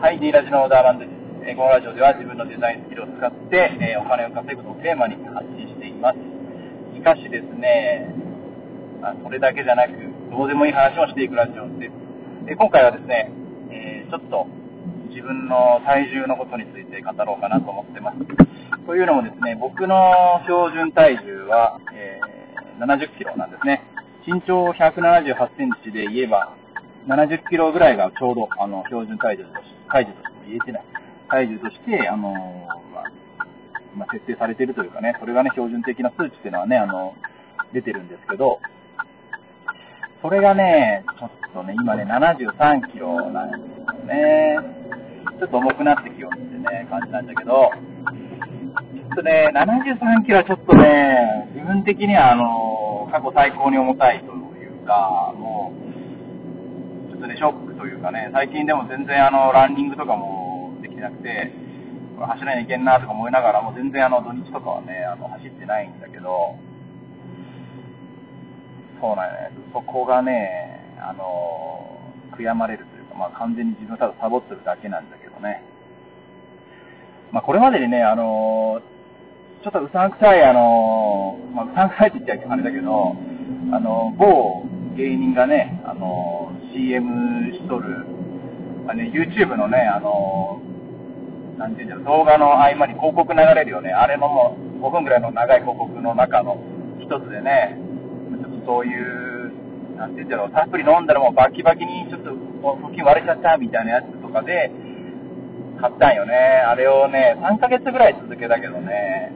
[0.00, 1.10] はい、D ラジのオーダーマンです。
[1.44, 6.18] えこのラジオでは自分のデザインスキルを使って、えお金を稼ぐことをテーマに発信しています。
[6.96, 8.08] しかしですね、
[9.04, 9.92] あそれだけじゃなく、
[10.32, 12.46] どうでもいい話をしていくラジオです。
[12.48, 13.28] で今回はですね、
[13.68, 14.48] えーちょっと
[15.12, 18.18] 自分の体重のことについて語ろうかなと思ってます。
[18.86, 23.84] というのもですね、僕の標準体重は、えー70キロなんですね。
[24.26, 26.56] 身長178センチで言えば、
[27.06, 30.84] 70キロぐらいがちょうど、あの、標準体重とし体重として言えてない。
[31.28, 32.32] 体重として、あの、
[32.92, 33.04] まあ、
[33.94, 37.14] まあ、設定されているというかね、それがね、標準的な数値っていうのはね、あの、
[37.72, 38.60] 出てるんですけど、
[40.22, 44.56] それがね、ちょっとね、今ね、73キロなんですよね。
[45.38, 55.72] ちょっと重くなってきようってね、感じなんだけど、ちょっとね、73キロはちょっとね、自分的にはあの、過去最高に重たいというか、も
[57.08, 61.50] う、ちょっとね、ショッというかね、最近でも全然あの、ランニングとかもできてなくて、
[62.14, 66.56] これ走らないといけんなとか思いながらも、全然あの、土日とかはね、あの、走ってないんだけど、
[69.00, 75.64] そうなんやね、そこがね、あの、悔やまれるというか、まあ完全に自分ただサボってるだけなんだけどね。
[77.32, 78.82] まあこれまでにね、あの、
[79.64, 83.16] ちょっとうさんくさい、あの、まあ、うさんくさいって言っちゃあれだけど、
[83.72, 84.64] あの、某
[84.96, 88.06] 芸人がね、あの、CM しとる、
[88.86, 90.60] まあね、YouTube のね、あの、
[91.58, 96.58] なんていうんだろう、動画の合間に広告流れるよね、あれのもう5分ぐらいの長い広告の中の
[97.00, 97.76] 一つでね、
[98.42, 102.30] ちょっとそういう、なんていうんだろう、サプリ飲んだらもうバキバキにちょっと
[102.62, 104.70] 腹筋割れちゃったみたいなやつとかで、
[105.80, 106.34] 買ったんよね。
[106.34, 109.32] あれをね、3ヶ月ぐらい続けたけどね、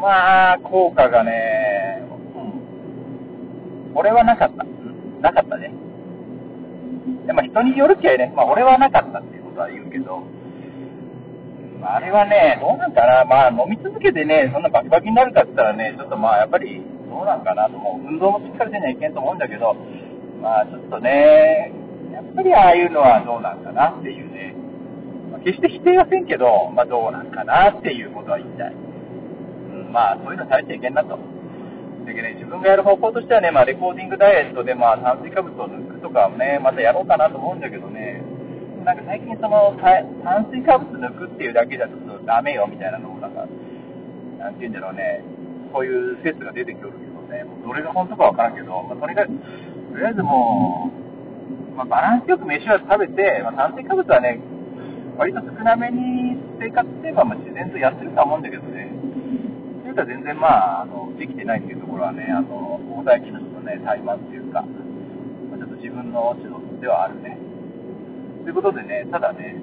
[0.00, 2.02] まあ、効果がね、
[2.34, 3.96] うん。
[3.96, 4.64] 俺はなかった。
[5.20, 5.74] なかったね。
[7.26, 10.22] でまあ人によるけね、まあ俺はなかったっていうことは言うけど、
[11.80, 18.08] まああれはね、どうなんかな、まあ飲み続けてね、そんなバキバキになるかって言ったらね、ちょっとまあやっぱりどうなんかなと思う。
[18.08, 19.74] 運動もしっかりせにはいけんと思うんだけど、
[20.40, 21.72] まあちょっとね、
[22.12, 24.54] やっぱりああいうのはどうなんかなっていうね、
[25.30, 28.72] まあ決して否定はせんけど、まあどうなんかなっていうことは言いたい。
[28.72, 31.18] うんまあそういうのされちゃいけんなと。
[32.04, 38.22] だけどね、自分がやる方向としてはね、まあレコーディングダイエットでまあ炭水化物を抜くとかをね、またやろうかなと思うんだけどね、
[38.84, 39.76] なんか最近その
[40.24, 43.46] 炭水化物抜くっていうだけじゃちょっとダメよみたいなのをなんか、
[44.38, 45.22] なんて言うんだろうね、
[45.72, 49.28] そういう説が出てきてるけどね、もうどれが本当かわからんけど、まあ、とにかく、
[49.92, 50.90] とりあえずも
[51.74, 54.40] う、まあ、バランスよく飯は食べて、まあ、炭水化物はね、
[55.16, 58.88] 割と少なめに生活すればまあ自然とやってるとは思うんだけどね、
[59.84, 64.62] というか全然まあ、あの、できてないっていうところはね、あの、大台機の人のね、怠慢っていうか、
[65.50, 67.38] まあちょっと自分の落ち度ではあるね。
[68.44, 69.56] ということでね、ただね、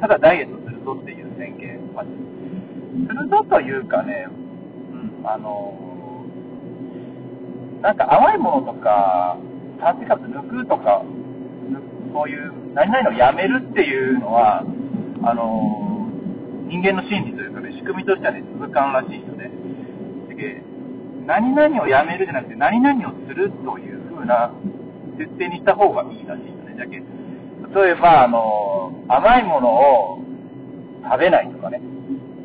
[0.00, 4.26] ただダイエットするぞっていう宣言、まあ、するぞというかね、
[4.92, 6.26] うん、あの、
[7.82, 9.38] なんか甘いものとか、
[9.80, 11.04] 炭水化物抜くとか、
[12.12, 14.64] そういう何々をやめるっていうのは、
[15.22, 16.08] あの、
[16.68, 19.50] 人間の心理というかね、仕組みとしてはね、続かんらしいよね。
[20.28, 20.62] で
[21.26, 24.52] 何々をやめるじゃなくて、何々をするという風な
[25.18, 26.74] 設定にした方がいいらしいよね。
[26.76, 27.02] じゃけ
[27.80, 30.18] 例えば、あの、甘いものを
[31.04, 31.80] 食べないとかね、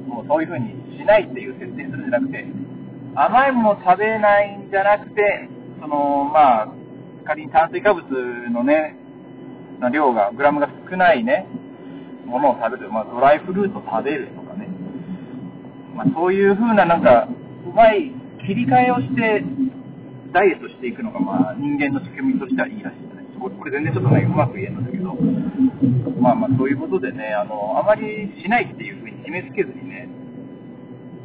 [0.08, 2.46] もうそういう風にしないっていう設定するんじゃなくて、
[3.16, 5.50] 甘いものを食べないんじゃなくて、
[5.82, 6.68] その、まあ、
[7.26, 8.04] 仮に炭水化物
[8.52, 8.96] のね、
[9.80, 11.48] の量が、グラムが少ないね、
[12.26, 14.68] ものを食べる、まあ、ドライフルーツを食べるとかね、
[15.96, 17.28] まあ、そういう風ななんか、
[17.66, 18.12] うまい
[18.46, 19.44] 切り替えをして、
[20.34, 23.26] ダイエットしていくのが、まあ、人間の仕組みとしてはいいらしいんだね。
[23.40, 25.16] これ全然ちょっとね、うまく言えるんだけど、
[26.20, 30.10] まあまあ、そういうことでね、あの、あまりしないっていう風に決めつけずにね、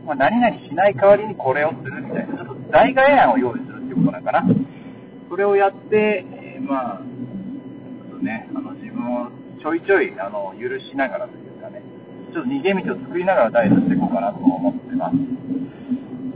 [0.06, 4.44] まあ、何々しない代わりにこれをするみたいな、ちょっと代替案を用意するっていうことなのかな。
[5.28, 9.28] それをやって、えーまあ、ちょっとね、あの、自分を
[9.60, 11.82] ちょいちょい、あの、許しながらというかね、
[12.32, 15.16] ちょっと逃げ道を作りながらダイエットしていこうかなと思ってます。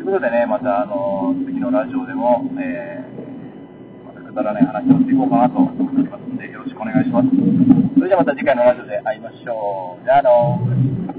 [0.09, 7.29] ということでね、また、あの、次のラジオでも、えー、またくだらない話をしていこうかなと思っておりますので、よろしくお願いします。
[7.29, 10.05] それじゃまた次回のラジオで会いましょう。
[10.07, 11.18] じゃあのー